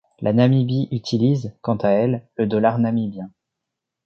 La 0.19 0.33
Namibie 0.33 0.87
utilise, 0.91 1.53
quant 1.61 1.75
à 1.75 1.89
elle, 1.89 2.23
le 2.35 2.47
dollar 2.47 2.79
namibien. 2.79 3.29